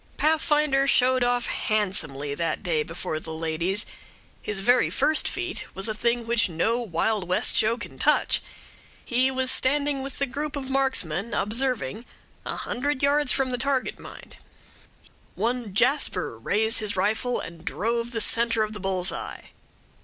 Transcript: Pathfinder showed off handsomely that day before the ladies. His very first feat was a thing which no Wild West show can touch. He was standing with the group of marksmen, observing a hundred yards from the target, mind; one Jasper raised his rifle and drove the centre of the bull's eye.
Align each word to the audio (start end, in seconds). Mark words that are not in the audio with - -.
Pathfinder 0.17 0.87
showed 0.87 1.23
off 1.23 1.45
handsomely 1.45 2.33
that 2.33 2.63
day 2.63 2.81
before 2.81 3.19
the 3.19 3.31
ladies. 3.31 3.85
His 4.41 4.59
very 4.61 4.89
first 4.89 5.27
feat 5.27 5.67
was 5.75 5.87
a 5.87 5.93
thing 5.93 6.25
which 6.25 6.49
no 6.49 6.79
Wild 6.79 7.27
West 7.27 7.55
show 7.55 7.77
can 7.77 7.99
touch. 7.99 8.41
He 9.05 9.29
was 9.29 9.51
standing 9.51 10.01
with 10.01 10.17
the 10.17 10.25
group 10.25 10.55
of 10.55 10.71
marksmen, 10.71 11.35
observing 11.35 12.05
a 12.47 12.55
hundred 12.55 13.03
yards 13.03 13.31
from 13.31 13.51
the 13.51 13.59
target, 13.59 13.99
mind; 13.99 14.37
one 15.35 15.71
Jasper 15.71 16.35
raised 16.35 16.79
his 16.79 16.95
rifle 16.95 17.39
and 17.39 17.63
drove 17.63 18.09
the 18.11 18.21
centre 18.21 18.63
of 18.63 18.73
the 18.73 18.79
bull's 18.79 19.11
eye. 19.11 19.51